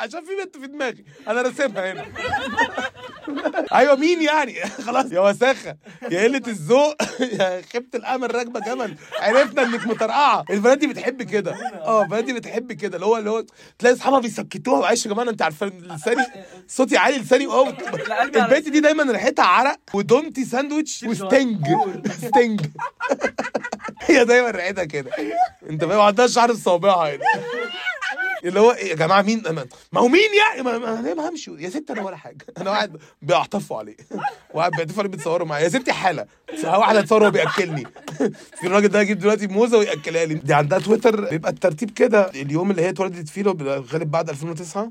عشان 0.00 0.20
في 0.24 0.30
بنت 0.44 0.56
في 0.56 0.66
دماغي. 0.66 1.04
أنا 1.28 1.42
راسمها 1.42 1.92
هنا. 1.92 2.04
أيوه 3.78 3.94
مين 3.96 4.22
يعني؟ 4.22 4.54
خلاص 4.86 5.12
يا 5.12 5.20
وساخة 5.20 5.76
يا 6.10 6.22
قلة 6.24 6.42
الذوق 6.48 6.94
يا 7.40 7.62
خيبة 7.72 7.86
الأمل 7.94 8.34
راكبة 8.34 8.60
جمل 8.60 8.96
عرفنا 9.20 9.62
إنك 9.62 9.86
مطرقعه 9.86 10.44
البنات 10.50 10.78
دي 10.78 10.86
بتحب 10.86 11.22
كده. 11.22 11.52
آه 11.74 12.02
البنات 12.02 12.24
دي 12.24 12.32
بتحب 12.32 12.72
كده. 12.72 12.94
اللي 12.96 13.06
هو 13.06 13.16
اللي 13.16 13.30
هو 13.30 13.44
تلاقي 13.78 13.94
أصحابها 13.94 14.20
بيسكتوها. 14.20 14.80
معلش 14.80 15.06
يا 15.06 15.10
جماعة 15.10 15.28
أنت 15.28 15.42
عارفة 15.42 15.66
لساني 15.66 16.22
صوتي 16.68 16.96
عالي 16.96 17.18
لساني 17.18 17.46
آه 17.46 17.68
البنت 18.36 18.68
دي 18.68 18.80
دايما 18.80 19.12
ريحتها 19.12 19.44
عرق 19.44 19.76
ودومتي 19.94 20.44
ساندوتش 20.44 21.02
وستنج. 21.02 21.66
ستنج. 22.22 22.60
هي 24.00 24.24
دايما 24.24 24.50
ريحتها 24.50 24.84
كده. 24.84 25.10
أنت 25.70 25.84
فاهم؟ 25.84 26.00
عندها 26.00 26.26
شعر 26.26 26.54
في 26.54 26.60
صوابعها 26.62 27.10
هنا. 27.14 27.24
اللي 28.44 28.60
هو 28.60 28.72
إيه 28.72 28.90
يا 28.90 28.94
جماعة 28.94 29.22
مين؟ 29.22 29.42
ما 29.92 30.00
هو 30.00 30.08
مين 30.08 30.20
يعني 30.48 30.62
ما, 30.62 31.14
ما 31.14 31.28
همشي. 31.28 31.50
يا 31.58 31.70
ست 31.70 31.90
أنا 31.90 32.02
ولا 32.02 32.16
حاجة. 32.16 32.46
أنا 32.58 32.70
قاعد 32.70 32.96
بيعطفوا 33.22 33.78
عليه. 33.78 33.96
وقاعد 34.54 34.72
بيعطفوا 34.72 34.98
عليه 35.02 35.10
بيتصوروا 35.10 35.46
معايا. 35.46 35.64
يا 35.64 35.68
ستي 35.68 35.92
حالة. 35.92 36.26
واحد 36.64 36.96
هيتصور 36.96 37.22
وهو 37.22 37.30
بيأكلني. 37.30 37.84
في 38.60 38.66
الراجل 38.66 38.88
ده 38.88 39.00
هيجيب 39.00 39.18
دلوقتي 39.18 39.46
موزة 39.46 39.78
ويأكلها 39.78 40.24
لي. 40.24 40.34
دي 40.34 40.54
عندها 40.54 40.78
تويتر 40.78 41.30
بيبقى 41.30 41.50
الترتيب 41.52 41.90
كده. 41.90 42.30
اليوم 42.30 42.70
اللي 42.70 42.82
هي 42.82 42.88
اتولدت 42.88 43.28
فيه 43.28 43.42
بيبقى 43.42 43.80
غالب 43.92 44.10
بعد 44.10 44.28
2009 44.30 44.90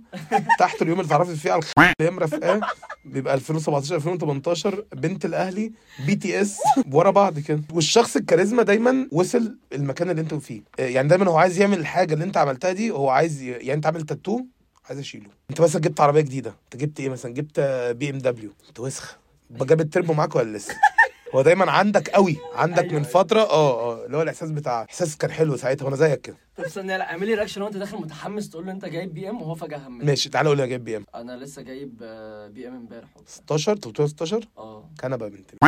تحت 0.60 0.82
اليوم 0.82 1.00
اللي 1.00 1.08
اتعرفت 1.08 1.36
فيه 1.36 1.52
على 1.52 1.62
اللي 1.78 1.94
هي 2.02 2.12
مرافقاه 2.12 2.62
بيبقى 3.06 3.34
2017 3.34 3.96
2018 3.96 4.84
بنت 4.94 5.26
الأهلي 5.26 5.72
BTS 6.06 6.58
ورا 6.92 7.12
بعض 7.12 7.40
كده. 7.40 7.62
والشخص 7.74 8.16
الكاريزما 8.16 8.64
دايما 8.64 9.08
وصل 9.12 9.58
المكان 9.74 10.10
اللي 10.10 10.22
أنتوا 10.22 10.40
فيه. 10.40 10.62
آه، 10.80 10.84
يعني 10.86 11.08
دايما 11.08 11.28
هو 11.32 11.38
عايز 11.38 11.60
يعمل 11.62 11.80
الحاجة 11.80 12.14
اللي 12.14 12.26
أنت 12.26 12.38
عملتها 12.38 12.72
دي. 12.72 12.92
هو 12.92 13.10
عايز 13.10 13.39
ي... 13.40 13.48
يعني 13.52 13.74
انت 13.74 13.86
عامل 13.86 14.02
تاتو 14.02 14.42
عايز 14.86 15.00
اشيله. 15.00 15.30
انت 15.50 15.62
مثلا 15.62 15.82
جبت 15.82 16.00
عربية 16.02 16.22
جديدة 16.22 16.50
انت 16.64 16.82
جبت 16.82 17.00
إيه 17.00 17.10
مثلا؟ 17.10 17.34
جبت 17.34 17.60
BMW. 17.98 18.52
انت 18.70 18.80
وسخ. 18.80 19.18
جاب 19.52 19.82
التربو 19.82 20.14
معاك 20.14 20.36
ولا 20.36 20.58
لسه؟ 20.58 20.74
هو 21.36 21.42
دايما 21.42 21.72
عندك 21.72 22.10
قوي. 22.10 22.38
عندك 22.56 22.94
من 22.94 23.04
فترة 23.04 23.40
آه 23.42 23.92
آه 24.02 24.06
اللي 24.06 24.18
هو 24.18 24.22
الإحساس 24.22 24.52
بتاع 24.52 24.84
إحساس 24.84 25.18
كان 25.18 25.32
حلو 25.32 25.58
ساعتها 25.58 25.86
وأنا 25.86 25.96
زيك 25.96 26.22
كده. 26.22 26.38
طب 26.58 26.64
استنى 26.64 26.98
لا 26.98 27.12
اعملي 27.12 27.34
reaction 27.34 27.62
وأنت 27.62 27.78
داخل 27.78 27.98
متحمس 27.98 28.50
تقول 28.50 28.66
له 28.66 28.72
أنت 28.72 28.86
جايب 28.86 29.14
BM 29.14 29.42
وهو 29.42 29.56
فجأة 29.56 29.78
همل 29.78 30.06
ماشي 30.06 30.30
تعالى 30.30 30.50
قول 30.50 30.58
لي 30.58 30.64
أنا 30.64 30.70
جايب 30.70 30.84
BM. 30.84 31.06
أنا 31.16 31.32
لسه 31.38 31.62
جايب 31.62 32.00
آه، 32.04 32.48
BM 32.48 32.74
امبارح. 32.76 33.08
16 33.26 33.72
انت 33.72 33.88
بتقول 33.88 34.10
16 34.10 34.46
آه. 34.58 34.90
كنبه 35.02 35.28
بنت 35.28 35.52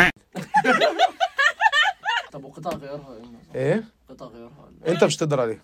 طب 2.32 2.44
وقطع 2.44 2.70
غيارها 2.70 3.16
إيه؟ 3.56 3.74
إيه؟ 3.74 3.84
قطع 4.10 4.26
غيارها؟ 4.26 4.72
أنت 4.88 5.04
مش 5.04 5.18
تقدر 5.18 5.42
عليها 5.42 5.62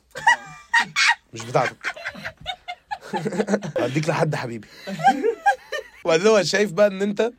مش 1.38 1.46
بتاعتك. 1.50 1.94
هديك 3.78 4.10
لحد 4.10 4.36
حبيبي. 4.36 4.68
وبعدين 6.06 6.28
هو 6.28 6.44
شايف 6.44 6.72
بقى 6.72 6.88
إن 6.88 7.02
انت 7.02 7.32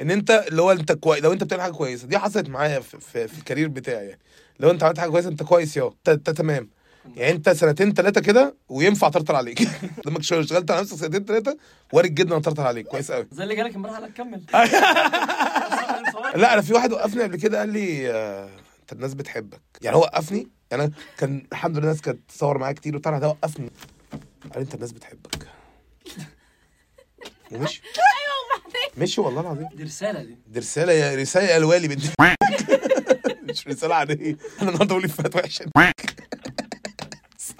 إن 0.00 0.10
أنت 0.10 0.30
اللي 0.48 0.62
هو 0.62 0.72
أنت 0.72 0.92
كويس 0.92 1.22
لو 1.22 1.32
أنت 1.32 1.44
بتعمل 1.44 1.62
حاجة 1.62 1.72
كويسة. 1.72 2.06
دي 2.06 2.18
حصلت 2.18 2.48
معايا 2.48 2.80
في, 2.80 3.00
في, 3.00 3.28
في 3.28 3.38
الكارير 3.38 3.68
بتاعي. 3.68 4.06
يعني 4.06 4.20
لو 4.60 4.70
أنت 4.70 4.82
عملت 4.82 4.98
حاجة 4.98 5.10
كويسة 5.10 5.28
أنت 5.28 5.42
كويس 5.42 5.76
يا 5.76 5.90
انت 6.08 6.30
تمام. 6.30 6.70
يعني 7.16 7.32
أنت 7.32 7.48
سنتين 7.50 7.94
ثلاثة 7.94 8.20
كده 8.20 8.56
وينفع 8.68 9.08
طرطر 9.08 9.36
عليك. 9.36 9.68
لما 10.06 10.18
اشتغلت 10.18 10.70
على 10.70 10.80
نفسك 10.80 10.96
سنتين 10.96 11.24
ثلاثة 11.24 11.56
وارد 11.92 12.14
جدا 12.14 12.36
أطرطر 12.36 12.66
عليك. 12.66 12.86
كويس 12.86 13.12
قوي 13.12 13.26
زي 13.32 13.42
اللي 13.42 13.54
جالك 13.54 13.74
امبارح 13.76 13.94
قال 13.94 14.02
لك 14.02 14.12
كمل. 14.12 14.42
لا 16.40 16.52
أنا 16.52 16.62
في 16.62 16.72
واحد 16.74 16.92
وقفني 16.92 17.22
قبل 17.22 17.36
كده 17.36 17.58
قال 17.58 17.68
لي 17.68 18.10
آه، 18.10 18.48
أنت 18.80 18.92
الناس 18.92 19.14
بتحبك. 19.14 19.60
يعني 19.82 19.96
هو 19.96 20.00
وقفني 20.00 20.48
يعني 20.70 20.84
أنا 20.84 20.92
كان 21.18 21.46
الحمد 21.52 21.76
لله 21.78 21.86
الناس 21.86 22.00
كانت 22.02 22.18
تصور 22.28 22.58
معايا 22.58 22.72
كتير 22.74 22.96
وبتاع 22.96 23.18
ده 23.18 23.28
وقفني. 23.28 23.70
قال 24.54 24.62
أنت 24.62 24.74
الناس 24.74 24.92
بتحبك. 24.92 25.48
ومشي. 27.52 27.82
مشي 28.98 29.20
والله 29.20 29.40
العظيم. 29.40 29.68
دي 29.74 29.82
رسالة 29.82 30.22
دي. 30.22 30.36
دي 30.46 30.58
رسالة 30.60 30.92
يا 30.92 31.14
رسالة 31.14 31.46
يا 31.46 31.56
الوالي 31.56 31.88
بنت. 31.88 32.02
مش 33.50 33.66
رسالة 33.68 33.94
عادية. 33.94 34.36
أنا 34.62 34.70
النهارده 34.70 34.84
بقول 34.94 35.04
افيهات 35.04 35.36
وحشة. 35.36 35.64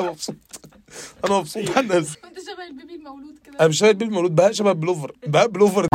أنا 0.01 0.11
مبسوط. 0.11 0.37
أنا 1.25 1.39
مبسوط. 1.39 1.69
على 1.71 1.81
الناس 1.81 2.17
كنت 2.17 2.39
شبه 2.41 2.67
البيبي 2.67 2.95
المولود 2.95 3.39
كده. 3.45 3.61
أنا 3.61 3.69
مش 3.69 3.79
شبه 3.79 3.89
البيبي 3.89 4.11
المولود. 4.11 4.35
بقى 4.35 4.55
شبه 4.55 4.73
بلوفر. 4.73 5.13
بقى 5.27 5.49
بلوفر. 5.49 5.87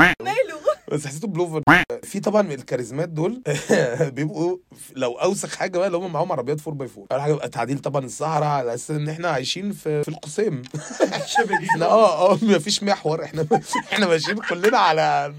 بس 0.91 1.07
حسيته 1.07 1.27
بلوفر. 1.27 1.61
في 2.03 2.19
طبعا 2.19 2.41
من 2.41 2.51
الكاريزمات 2.51 3.09
دول 3.09 3.41
بيبقوا 4.15 4.57
لو 4.95 5.11
أوسخ 5.13 5.55
حاجة 5.55 5.77
بقى 5.77 5.87
اللي 5.87 5.97
هم 5.97 6.13
معاهم 6.13 6.31
عربيات 6.31 6.59
4 6.67 6.73
باي 6.77 6.87
4 6.97 7.07
أول 7.11 7.21
حاجة 7.21 7.31
بيبقى 7.33 7.49
تعديل 7.49 7.79
طبعا 7.79 8.05
الصحراء 8.05 8.47
على 8.47 8.73
أساس 8.73 8.91
إن 8.91 9.09
إحنا 9.09 9.27
عايشين 9.29 9.71
في 9.71 10.03
في 10.03 10.09
القسيم 10.09 10.61
إحنا 11.69 11.85
آه 11.85 12.31
آه 12.33 12.37
مفيش 12.41 12.83
محور. 12.83 13.23
إحنا 13.23 13.47
إحنا 13.93 14.07
ماشيين 14.07 14.37
كلنا 14.37 14.77
على 14.77 15.33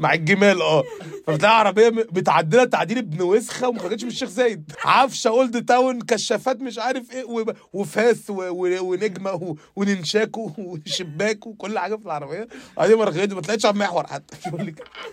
مع 0.00 0.14
الجمال 0.14 0.62
آه. 0.62 0.82
فبتلاقي 1.26 1.58
عربية 1.58 1.88
بتعدلها 1.88 2.64
تعديل 2.64 2.98
ابن 2.98 3.22
وسخة 3.22 3.68
وما 3.68 3.78
خرجتش 3.78 4.02
من 4.04 4.08
الشيخ 4.10 4.28
زايد. 4.28 4.72
عفشة 4.84 5.28
اولد 5.28 5.64
تاون 5.64 6.00
كشافات 6.00 6.60
مش 6.60 6.78
عارف 6.78 7.12
إيه 7.12 7.24
وفاس 7.72 8.30
و- 8.30 8.34
و- 8.42 8.80
ونجمة 8.90 9.32
و- 9.34 9.56
وننشاكو 9.76 10.52
وشباك 10.58 11.46
وكل 11.46 11.78
حاجة 11.78 11.96
في 11.96 12.04
العربية. 12.06 12.48
بعدين 12.76 12.96
مرغيت 12.98 13.32
ما 13.32 13.40
طلعتش 13.40 13.66
على 13.66 13.72
المحور 13.74 14.06
حتى. 14.06 14.36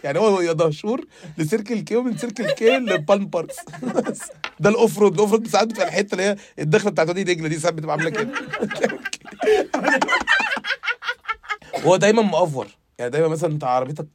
يعني 0.03 0.19
هو 0.19 0.41
يا 0.41 0.53
دهشور 0.53 1.05
ل 1.38 1.43
Circle 1.43 1.79
K 1.79 1.95
ومن 1.95 2.17
Circle 2.17 2.51
K 2.51 2.69
ل 2.77 2.87
Palm 2.87 3.25
Parks 3.25 3.55
ده 4.59 4.69
ال 4.69 4.77
off 4.77 5.00
road 5.00 5.13
ال 5.13 5.18
off 5.18 5.31
road 5.31 5.48
ساعات 5.47 5.67
بتبقى 5.67 5.87
الحتة 5.87 6.11
اللي 6.13 6.23
هي 6.23 6.35
الدخلة 6.59 6.91
بتاعت 6.91 7.07
وادي 7.07 7.23
دجلة 7.23 7.47
دي 7.47 7.59
ساعات 7.59 7.73
بتبقى 7.73 7.95
عاملة 7.95 8.09
كده. 8.09 8.29
هو 11.85 11.95
دايما 11.95 12.21
مأفور. 12.21 12.67
يعني 13.00 13.12
دايما 13.12 13.27
مثلا 13.27 13.51
أنت 13.51 13.63
عربيتك 13.63 14.07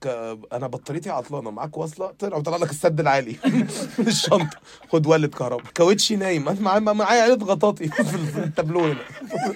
أنا 0.52 0.66
بطاريتي 0.66 1.10
عطلانة 1.10 1.50
معاك 1.50 1.76
واصله 1.76 2.10
طلع 2.18 2.36
وطلع 2.36 2.56
لك 2.56 2.70
السد 2.70 3.00
العالي. 3.00 3.36
من 3.98 4.06
الشنطه 4.08 4.56
خد 4.88 5.06
ولد 5.06 5.34
كهرباء. 5.34 5.64
كاوتشي 5.74 6.16
نايم. 6.16 6.48
أنا 6.48 6.60
معايا 6.60 6.80
معايا 6.80 7.22
عيله 7.22 7.34
غطاطي 7.46 7.88
في 8.32 8.38
التابلو 8.38 8.84
هنا. 8.84 8.96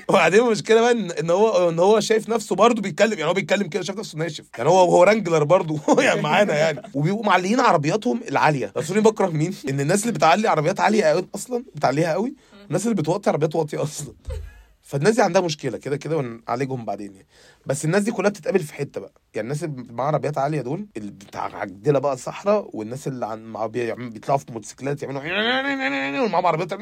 وبعدين 0.09 0.41
المشكلة 0.41 0.81
بقى 0.81 0.93
ان 1.21 1.31
هو 1.31 1.69
إن 1.69 1.79
هو 1.79 2.01
شايف 2.01 2.29
نفسه 2.29 2.57
برضه 2.57 2.83
بيتكلم. 2.83 3.13
يعني 3.13 3.25
هو 3.25 3.35
بيتكلم 3.35 3.69
كده 3.69 3.83
شايف 3.83 3.99
نفسه 3.99 4.19
ناشف. 4.19 4.45
يعني 4.59 4.71
هو 4.71 4.79
هو 4.79 5.03
رانجلر 5.03 5.45
برضه. 5.45 5.81
يعني 6.03 6.21
معانا 6.21 6.55
يعني. 6.55 6.83
وبيبقوا 6.95 7.25
معليين 7.27 7.61
عربياتهم 7.61 8.21
العالية. 8.29 8.73
بس 8.77 8.93
بكره 8.93 9.27
مين؟ 9.27 9.55
إن 9.69 9.81
الناس 9.81 10.03
اللي 10.03 10.13
بتعلي 10.13 10.49
عربيات 10.49 10.81
عالية 10.81 11.05
قوي 11.05 11.29
أصلا 11.35 11.65
بتعليها 11.75 12.13
قوي 12.13 12.35
الناس 12.67 12.85
اللي 12.85 12.95
بتوطي 12.95 13.31
عربيات 13.31 13.55
واطية 13.57 13.83
أصلا. 13.83 14.15
فالناس 14.83 15.15
دي 15.15 15.23
عندها 15.23 15.43
مشكلة 15.43 15.79
كده 15.79 15.97
كده 15.97 16.17
ونعالجهم 16.17 16.85
بعدين 16.85 17.15
يعني. 17.15 17.27
بس 17.67 17.85
الناس 17.85 18.03
دي 18.03 18.13
كلها 18.13 18.31
بتتقابل 18.31 18.59
في 18.59 18.75
حتة 18.75 19.01
بقى. 19.01 19.13
يعني 19.35 19.45
الناس 19.47 19.65
اللي 19.65 19.93
معاها 19.93 20.09
عربيات 20.09 20.39
عالية 20.39 20.61
دول 20.61 20.87
اللي 20.97 21.11
بتاع 21.11 21.57
عجله 21.57 21.99
بقى 21.99 22.13
الصحراء 22.13 22.71
والناس 22.73 23.09
اللي 23.09 23.27
عن 23.27 23.53
بيطلعوا 24.11 24.39
في 24.39 24.53
موتوسيكلات 24.53 25.03
يعملوا 25.03 25.21
ومعاهم 26.25 26.47
عربيات 26.47 26.73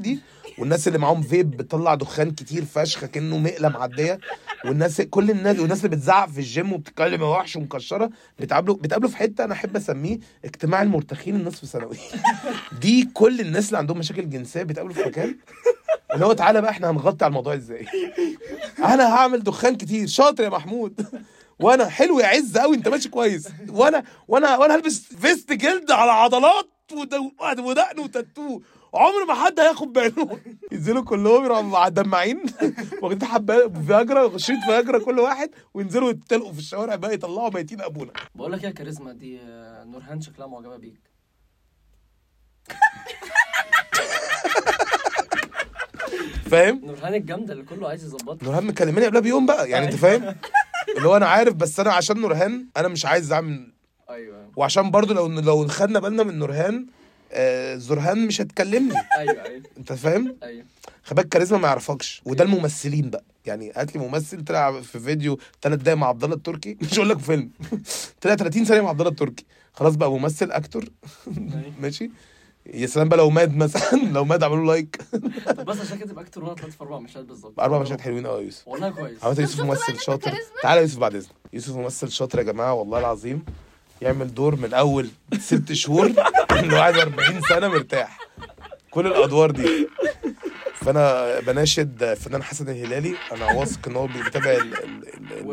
دي. 0.00 0.18
والناس 0.58 0.88
اللي 0.88 0.98
معاهم 0.98 1.22
فيب 1.22 1.50
بتطلع 1.50 1.94
دخان 1.94 2.30
كتير 2.30 2.64
فشخ 2.64 3.04
كأنه 3.04 3.38
مقلة 3.38 3.68
معدية. 3.68 4.18
والناس 4.64 5.00
كل 5.00 5.30
الناس 5.30 5.58
والناس 5.58 5.84
اللي 5.84 5.96
بتزعق 5.96 6.28
في 6.28 6.38
الجيم 6.38 6.72
وبتتكلم 6.72 7.22
وحش 7.22 7.56
ومكشرة 7.56 8.10
بتقابلوا 8.38 8.76
بتقابلوا 8.76 9.10
في 9.10 9.16
حتة 9.16 9.44
أنا 9.44 9.52
أحب 9.52 9.76
أسميه 9.76 10.18
اجتماع 10.44 10.82
المرتخين 10.82 11.36
النصف 11.36 11.64
ثانوي. 11.64 11.96
دي 12.82 13.08
كل 13.14 13.40
الناس 13.40 13.66
اللي 13.66 13.78
عندهم 13.78 13.98
مشاكل 13.98 14.30
جنسية 14.30 14.62
بيتقابلوا 14.62 14.94
في 14.94 15.08
مكان. 15.08 15.36
اللي 16.14 16.26
هو 16.26 16.32
تعالى 16.32 16.60
بقى 16.60 16.70
إحنا 16.70 16.90
هنغطي 16.90 17.24
على 17.24 17.30
الموضوع 17.30 17.54
إزاي؟ 17.54 17.86
أنا 18.78 19.14
هعمل 19.14 19.42
دخان 19.42 19.76
كتير. 19.76 20.06
شاطر 20.06 20.44
يا 20.44 20.48
محمود. 20.48 21.06
وأنا 21.60 21.88
حلو 21.88 22.20
يا 22.20 22.26
عز 22.26 22.58
قوي 22.58 22.76
انت 22.76 22.88
ماشي 22.88 23.08
كويس. 23.08 23.48
وأنا 23.68 24.04
وأنا 24.28 24.56
وأنا 24.56 24.74
هلبس 24.74 24.98
vest 25.00 25.52
جلد 25.52 25.90
على 25.90 26.10
عضلات 26.10 26.68
ود- 26.92 27.58
ودقن 27.60 27.98
وتاتو. 28.00 28.60
عمر 28.94 29.24
ما 29.28 29.34
حد 29.34 29.60
هياخد 29.60 29.92
باله 29.92 30.38
ينزلوا 30.72 31.04
كلهم 31.04 31.44
يروحوا 31.44 31.88
دماعين 31.88 32.42
واخدين 33.02 33.28
حبة 33.28 33.68
فياجرا 33.86 34.38
شريط 34.38 34.58
فياجرا 34.66 34.98
كل 34.98 35.18
واحد 35.20 35.50
وينزلوا 35.74 36.10
يتلقوا 36.10 36.52
في 36.52 36.58
الشوارع 36.58 36.94
بقى 36.94 37.14
يطلعوا 37.14 37.50
ميتين 37.54 37.80
أبونا. 37.80 38.12
بقول 38.34 38.52
لك 38.52 38.60
إيه 38.60 38.66
يا 38.66 38.70
كاريزما؟ 38.74 39.12
دي 39.12 39.40
آه، 39.40 39.84
نورهان 39.84 40.20
شكلها 40.20 40.46
معجبة 40.46 40.76
بيك. 40.76 41.00
فاهم؟ 46.50 46.80
نورهان 46.84 47.14
الجامدة 47.14 47.52
اللي 47.52 47.64
كله 47.64 47.88
عايز 47.88 48.04
يظبطها. 48.04 48.44
نورهان 48.44 48.64
مكلماني 48.66 49.06
قبلها 49.06 49.20
بيوم 49.20 49.46
بقى 49.46 49.70
يعني 49.70 49.86
انت 49.86 49.94
فاهم؟ 49.94 50.22
اللي 50.96 51.08
هو 51.08 51.16
أنا 51.16 51.26
عارف 51.26 51.54
بس 51.54 51.80
أنا 51.80 51.92
عشان 51.92 52.20
نورهان 52.20 52.66
أنا 52.76 52.88
مش 52.88 53.06
عايز 53.06 53.32
اعمل 53.32 53.72
أيوه. 54.10 54.50
وعشان 54.56 54.90
برضو 54.90 55.14
لو 55.14 55.26
لو 55.26 55.68
خدنا 55.68 55.98
بالنا 55.98 56.22
من 56.22 56.38
نورهان 56.38 56.86
آه 57.32 57.76
زرهان 57.76 58.26
مش 58.26 58.40
هتكلمني. 58.40 58.94
أيوه 59.18 59.44
أيوه. 59.44 59.62
انت 59.78 59.92
فاهم؟ 59.92 60.36
أيوه. 60.42 60.64
خلي 61.04 61.16
بالك 61.16 61.28
كاريزما 61.28 61.58
ما 61.58 61.68
يعرفكش 61.68 62.22
وده 62.24 62.44
الممثلين 62.44 63.10
بقى. 63.10 63.24
يعني 63.46 63.72
هات 63.76 63.96
لي 63.96 64.00
ممثل 64.02 64.44
طلع 64.44 64.80
في 64.80 64.98
فيديو 65.00 65.38
ثلاث 65.62 65.78
دقايق 65.80 65.96
مع 65.98 66.06
عبد 66.08 66.24
الله 66.24 66.36
التركي. 66.36 66.76
مش 66.82 66.98
هقول 66.98 67.08
لك 67.08 67.18
فيلم. 67.18 67.50
طلع 68.20 68.34
30 68.36 68.64
ثانية 68.64 68.80
مع 68.80 68.88
عبد 68.88 69.00
الله 69.00 69.10
التركي. 69.10 69.44
خلاص 69.72 69.96
بقى 69.96 70.10
ممثل 70.10 70.50
actor 70.50 70.84
ماشي. 71.80 72.10
يا 72.66 72.86
سلام 72.86 73.08
بقى 73.08 73.18
لو 73.18 73.30
MAD 73.30 73.56
مثلا 73.56 73.98
لو 74.14 74.24
MAD 74.24 74.42
عملوا 74.42 74.66
like 74.66 75.00
طب 75.46 75.64
بس 75.64 75.80
عشان 75.80 75.98
كده 75.98 76.06
تبقى 76.08 76.24
أكتر 76.24 76.44
وأنا 76.44 76.54
طلعت 76.54 76.70
في 76.72 76.80
أربع 76.80 76.98
مشاهد 76.98 77.26
بالظبط. 77.26 77.60
أربع 77.60 77.78
مشاهد 77.78 78.00
حلوين. 78.00 78.26
قوي 78.26 78.38
يا 78.40 78.44
يوسف. 78.44 78.68
والله 78.68 78.90
كويس. 78.90 79.24
عملت 79.24 79.38
يوسف 79.38 79.60
ممثل 79.60 79.98
شاطر. 80.00 80.32
تعالى 80.62 80.76
يا 80.76 80.82
يوسف 80.82 80.98
بعد 80.98 81.14
إذنك. 81.14 81.30
يوسف 81.52 81.76
ممثل 81.76 82.10
شاطر 82.10 82.38
يا 82.38 82.44
جماعة 82.44 82.74
والله 82.74 82.98
العظيم. 82.98 83.44
يعمل 84.02 84.34
دور 84.34 84.56
من 84.56 84.74
أول 84.74 85.08
ست 85.40 85.72
شهور 85.72 86.06
ل 86.08 86.74
41 86.74 87.40
سنة 87.48 87.68
مرتاح. 87.68 88.18
كل 88.90 89.06
الأدوار 89.06 89.50
دي. 89.50 89.88
فانا 90.84 91.40
بناشد 91.40 92.14
فنان 92.14 92.42
حسن 92.42 92.68
الهلالي 92.68 93.14
أنا 93.32 93.52
واثق 93.52 93.88
إن 93.88 93.96
هو 93.96 94.06
بيتابع 94.06 94.50
ال... 94.50 94.84
ال... 94.84 95.04
ال... 95.40 95.46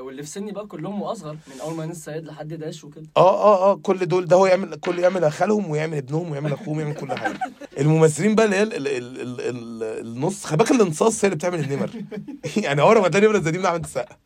واللي 0.00 0.22
في 0.22 0.28
سني 0.28 0.52
بقى 0.52 0.66
كلهم 0.66 1.02
واصغر 1.02 1.32
من 1.32 1.60
أول 1.62 1.74
ما 1.74 1.86
ننسى 1.86 2.00
سيد 2.00 2.24
لحد 2.26 2.48
داش 2.48 2.84
وكده. 2.84 3.04
آه 3.16 3.42
آه 3.44 3.70
آه 3.72 3.74
كل 3.76 4.06
دول 4.06 4.24
ده 4.26 4.36
هو 4.36 4.46
يعمل 4.46 4.74
كل 4.74 4.98
يعمل 4.98 5.32
خالهم 5.32 5.70
ويعمل 5.70 5.96
ابنهم 5.96 6.30
ويعمل 6.30 6.52
أخوهم 6.52 6.76
ويعمل 6.78 6.94
كل 6.94 7.12
حاجة. 7.12 7.38
الممثلين 7.78 8.34
بقى 8.34 8.44
اللي 8.46 8.56
هي 8.56 8.62
ال- 8.62 8.74
ال- 8.74 8.88
ال- 8.88 9.20
ال- 9.20 9.40
ال- 9.40 10.06
النص 10.06 10.44
خلي 10.44 10.56
بالك 10.58 10.70
الانصاص 10.70 11.24
هي 11.24 11.28
اللي 11.28 11.36
بتعمل 11.36 11.60
النمر. 11.60 11.90
يعني 12.64 12.82
عمرك 12.82 13.00
ما 13.02 13.08
تلاقي 13.08 13.26
نمرة 13.26 13.38
زي 13.38 13.50
دي 13.50 13.58
من 13.58 13.66
احمد 13.66 13.84
السقا 13.84 14.16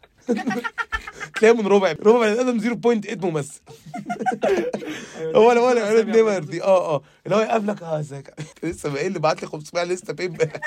تلاقيها 1.43 1.63
من 1.63 1.67
ربع. 1.67 1.93
ربع 2.03 2.19
بني 2.21 2.41
آدم 2.41 2.61
0.8 2.61 3.25
ممثل. 3.25 3.61
هو 5.37 5.51
اللي 5.51 5.61
هو 5.61 5.71
اللي 5.71 5.81
عمل 5.81 6.01
النمر 6.01 6.39
دي. 6.39 6.63
آه 6.63 6.95
آه. 6.95 7.03
اللي 7.27 7.37
هو 7.37 7.41
يقابلك 7.41 7.83
آه 7.83 8.01
ازيك؟ 8.01 8.35
لسه 8.65 8.89
بقى 8.91 9.07
اللي 9.07 9.19
بعت 9.19 9.43
لي 9.43 9.49
500 9.49 9.85
لسه 9.85 10.15
فين 10.15 10.33
بقى. 10.33 10.49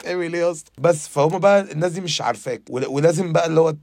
بتعمل 0.00 0.34
إيه 0.34 0.40
يا 0.42 0.50
اسطى؟ 0.50 0.70
بس 0.78 1.08
فهم 1.08 1.38
بقى 1.38 1.60
الناس 1.60 1.92
دي 1.92 2.00
مش 2.00 2.20
عارفاك. 2.20 2.62
ول- 2.70 2.86
ولازم 2.86 3.32
بقى 3.32 3.46
اللي 3.46 3.60
هو 3.60 3.74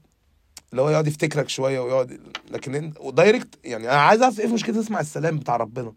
اللي 0.71 0.81
هو 0.81 0.89
يقعد 0.89 1.07
يفتكرك 1.07 1.49
شوية 1.49 1.79
ويقعد 1.79 2.19
لكن 2.51 2.75
انت 2.75 2.97
ودايركت 2.99 3.55
يعني 3.63 3.89
أنا 3.89 4.01
عايز 4.01 4.21
أعرف 4.21 4.39
إيه 4.39 4.47
في 4.47 4.53
مشكله 4.53 4.81
تسمع 4.81 4.99
السلام 4.99 5.37
بتاع 5.37 5.55
ربنا. 5.57 5.93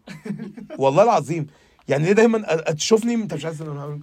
والله 0.77 1.03
العظيم. 1.03 1.47
يعني 1.87 2.05
ليه 2.05 2.11
دايما 2.11 2.61
تشوفني؟ 2.71 3.13
انت 3.13 3.33
مش 3.33 3.45
عايز 3.45 3.61
أنا؟ 3.61 3.99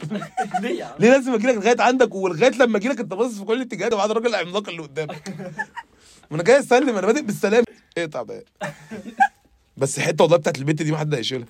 ليه 0.62 0.78
يا 0.78 0.84
عم؟ 0.84 0.94
ليه 0.98 1.10
لازم 1.10 1.34
أجي 1.34 1.46
لك 1.46 1.54
لغاية 1.54 1.82
عندك؟ 1.82 2.14
ولغاية 2.14 2.50
لما 2.50 2.76
أجي 2.78 2.88
لك 2.88 3.00
أنت 3.00 3.14
باصص 3.14 3.38
في 3.38 3.44
كل 3.44 3.56
الاتجاهات 3.56 3.92
وبعد 3.92 4.10
الراجل 4.10 4.26
العملاق 4.26 4.68
اللي 4.68 4.82
قدامك. 4.82 5.28
ما 6.30 6.36
أنا 6.36 6.42
جاي 6.42 6.58
اسلم 6.58 6.88
أنا 6.88 7.06
بادئ 7.06 7.22
بالسلام. 7.22 7.64
إيه 7.96 8.06
تعبان 8.06 8.42
بس 9.76 9.98
الحته 9.98 10.24
والله 10.24 10.36
بتاعت 10.36 10.58
البت 10.58 10.82
دي 10.82 10.92
ما 10.92 10.98
حد 10.98 11.14
هيشيلها. 11.14 11.46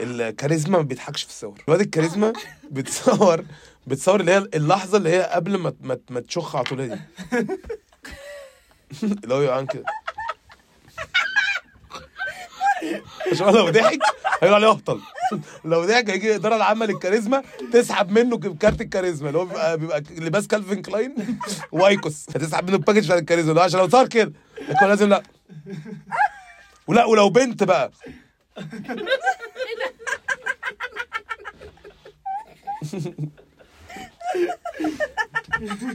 الكاريزما 0.00 0.78
ما 0.78 0.84
بيضحكش 0.84 1.22
في 1.22 1.28
الصور. 1.28 1.62
الواد 1.68 1.80
الكاريزما 1.80 2.32
بتصور 2.70 3.44
بتصور 3.86 4.20
اللي 4.20 4.32
هي 4.32 4.38
اللحظة 4.54 4.98
اللي 4.98 5.10
هي 5.10 5.22
قبل 5.22 5.56
ما 5.56 5.72
ما, 5.80 5.98
ما 6.10 6.20
تشخ 6.20 6.56
على 6.56 6.64
طول 6.64 6.88
دي. 6.88 6.98
اللي 9.02 9.34
هو 9.34 9.42
يبقى 9.42 9.66
كده 9.66 9.84
عشان 13.32 13.46
لو 13.46 13.68
ضحك 13.70 13.98
هيقول 14.42 14.54
عليه 14.54 14.68
اهطل 14.70 15.00
لو 15.64 15.84
ضحك 15.84 16.10
هيجي 16.10 16.30
الاداره 16.30 16.56
العامه 16.56 16.86
للكاريزما 16.86 17.42
تسحب 17.72 18.10
منه 18.10 18.38
كارت 18.38 18.80
الكاريزما 18.80 19.28
اللي 19.28 19.38
هو 19.38 19.44
بيبقى 19.44 19.78
بيبقى 19.78 20.00
لباس 20.10 20.46
Calvin 20.46 20.82
Klein 20.82 21.14
و 21.72 21.81
IQOS. 21.81 22.26
هتسحب 22.30 22.66
منه 22.66 22.76
ال 22.76 22.80
package 22.80 23.04
بتاع 23.04 23.18
الكاريزما 23.18 23.62
عشان 23.62 23.80
لو 23.80 23.88
صار 23.88 24.08
كده. 24.08 24.32
يكون 24.68 24.88
لازم 24.88 25.08
لا. 25.08 25.22
ولا 26.86 27.04
ولو 27.04 27.30
بنت 27.30 27.62
بقى. 27.62 27.90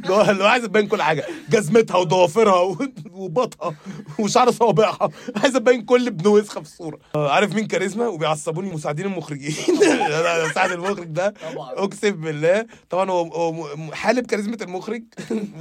هو 0.08 0.46
عايز 0.46 0.64
تبين 0.64 0.88
كل 0.88 1.02
حاجة 1.02 1.26
جزمتها 1.50 1.98
وضوافرها 1.98 2.78
وبطها 3.12 3.76
وشعر 4.20 4.52
صوابعها. 4.52 5.10
عايز 5.36 5.54
تبين 5.54 5.82
كل 5.82 6.08
ابن 6.08 6.28
وسخة 6.28 6.62
في 6.62 6.68
الصورة. 6.68 7.00
آه، 7.16 7.32
عارف 7.32 7.56
مين 7.56 7.68
كاريزما؟ 7.68 8.08
وبيعصبوني 8.08 8.74
مساعدين 8.74 9.06
المخرجين. 9.06 9.56
أنا 9.92 10.48
مساعد 10.50 10.72
المخرج 10.72 11.08
ده. 11.08 11.34
طبعا. 11.54 11.72
اقسم 11.72 12.12
بالله. 12.12 12.66
طبعا 12.90 13.10
هو 13.12 13.66
حالب 13.94 14.26
كاريزما 14.26 14.58
المخرج. 14.62 15.04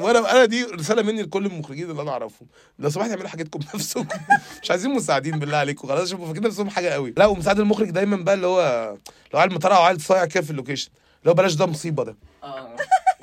وأنا 0.00 0.32
أنا 0.32 0.44
دي 0.44 0.64
رسالة 0.64 1.02
مني 1.02 1.22
لكل 1.22 1.46
المخرجين 1.46 1.90
اللي 1.90 2.02
أنا 2.02 2.10
اعرفهم. 2.10 2.48
لو 2.78 2.90
سمحت 2.90 3.10
اعملوا 3.10 3.28
حاجتكم 3.28 3.58
بنفسكم. 3.58 4.06
مش 4.62 4.70
عايزين 4.70 4.90
مساعدين 4.90 5.38
بالله 5.38 5.56
عليكم. 5.56 5.88
خلاص 5.88 6.10
شوفوا 6.10 6.26
فاكرين 6.26 6.44
نفسهم 6.44 6.70
حاجة 6.70 6.88
قوي. 6.88 7.14
لا 7.16 7.26
ومساعد 7.26 7.60
المخرج 7.60 7.90
دايما 7.90 8.16
بقى 8.16 8.34
اللي 8.34 8.46
هو 8.46 8.94
لو 9.34 9.40
عيل 9.40 9.54
مطرقع 9.54 9.78
وعيل 9.78 10.00
صايع 10.00 10.24
كده 10.24 10.42
في 10.42 10.50
ال 10.50 10.54
location. 10.54 10.90
هو 11.26 11.34
بلاش 11.34 11.54
ده 11.54 11.66
مصيبة 11.66 12.04
ده. 12.04 12.16
آه. 12.44 12.76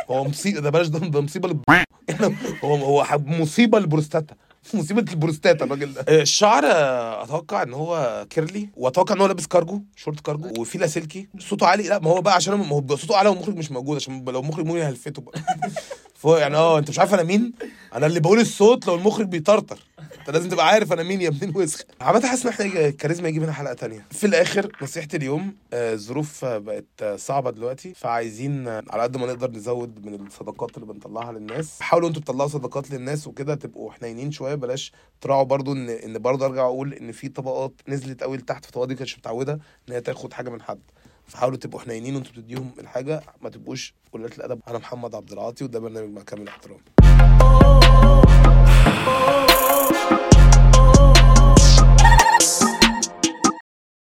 هو 0.10 0.24
مصيبه 0.24 0.60
ده 0.60 0.70
بلاش 0.70 0.88
ده 0.88 1.00
ده 1.00 1.22
مصيبة 1.22 1.48
للب... 1.48 1.62
هو 2.64 2.76
هو 2.76 3.06
مصيبة 3.26 3.80
للبروستاتا. 3.80 4.36
مصيبة 4.74 5.06
البروستاتا 5.12 5.66
الراجل 5.66 5.94
ده. 5.94 6.06
آه، 6.10 6.22
الشعر 6.22 6.66
آه، 6.66 7.24
أتوقع 7.24 7.64
ان 7.64 7.74
هو 7.74 8.26
curly 8.30 8.70
واتوقع 8.78 9.16
ان 9.16 9.22
هو 9.22 9.28
لابس 9.28 9.48
كارجو 9.48 9.82
شورت 9.96 10.20
كارجو 10.20 10.62
وفي 10.62 10.78
لاسلكي 10.78 11.28
صوته 11.40 11.68
عالي 11.68 11.84
لا 11.88 12.00
ما 12.00 12.10
هو 12.10 12.22
بقى 12.22 12.34
عشان 12.36 12.54
ما 12.54 12.68
هو 12.70 12.80
بيبقى 12.80 12.98
صوته 12.98 13.16
اعلى 13.16 13.30
والمخرج 13.30 13.58
مش 13.58 13.72
موجود 13.72 13.96
عشان 13.96 14.26
لو 14.28 14.40
المخرج 14.40 14.66
ممكن 14.66 14.80
هلفته 14.82 15.22
بقى. 15.22 15.42
فهو 16.20 16.38
يعني 16.38 16.56
آه 16.56 16.80
انت 16.80 16.90
مش 16.90 17.00
عارف 17.00 17.14
أنا 17.14 17.24
مين؟ 17.24 17.54
أنا 17.94 18.06
اللي 18.06 18.20
بقول 18.20 18.40
الصوت 18.40 18.88
لو 18.88 18.96
المخرج 18.96 19.28
بيطرطر. 19.28 19.80
انت 20.20 20.30
لازم 20.30 20.50
تبقى 20.50 20.68
عارف 20.68 20.94
أنا 20.94 21.04
مين 21.04 21.22
يا 21.22 21.28
ابن 21.28 21.50
الوسخ. 21.50 21.82
عامة 22.02 22.28
حاسس 22.28 22.46
إن 22.46 22.50
إحنا 22.52 22.66
الكاريزما 22.66 23.28
يجي 23.30 23.40
منها 23.40 23.52
حلقة 23.54 23.74
تانية. 23.74 24.06
في 24.12 24.28
الآخر 24.28 24.72
نصيحتي 24.82 25.18
اليوم 25.18 25.56
الظروف 25.74 26.46
آه، 26.46 26.58
بقت 26.58 27.04
صعبة 27.16 27.52
دلوقتي 27.52 27.94
فعايزين 27.94 28.68
على 28.68 29.02
قد 29.04 29.18
ما 29.18 29.26
نقدر 29.28 29.52
نزود 29.52 30.06
من 30.06 30.28
الصدقات 30.28 30.78
اللي 30.78 30.94
بنطلعها 30.94 31.32
للناس. 31.32 31.82
حاولوا 31.82 32.10
أنتوا 32.10 32.22
تطلعوا 32.22 32.50
صدقات 32.50 32.92
للناس 32.92 33.28
وكده 33.28 33.56
تبقوا 33.56 33.92
حنينين 33.92 34.32
شوية 34.56 34.62
بلاش 34.68 34.92
تراعوا 35.22 35.44
برضو 35.44 35.74
إن 35.74 35.90
إن 35.90 36.20
برضو 36.20 36.46
أرجع 36.46 36.66
أقول 36.66 36.94
إن 36.94 37.12
في 37.12 37.30
طبقات 37.30 37.74
نزلت 37.88 38.24
قوي 38.24 38.38
لتحت 38.38 38.66
فطبقات 38.66 38.88
دي 38.90 38.96
كانتش 38.96 39.18
متعودة 39.18 39.54
إن 39.90 39.94
هي 39.94 40.02
تاخد 40.02 40.34
حاجة 40.34 40.50
من 40.50 40.62
حد. 40.62 40.80
فحاولوا 41.28 41.58
تبقوا 41.58 41.82
حنينين 41.82 42.16
وأنتوا 42.16 42.32
بتديهم 42.32 42.72
الحاجة 42.80 43.22
ما 43.42 43.50
تبقوش 43.50 43.94
قلة 44.14 44.30
الأدب 44.38 44.60
أنا 44.68 44.78
محمد 44.78 45.16
عبد 45.16 45.32
العاطي 45.32 45.64
وده 45.64 45.80
برنامج 45.80 46.10
مع 46.10 46.22
كامل 46.22 46.48
احترام. 46.48 46.80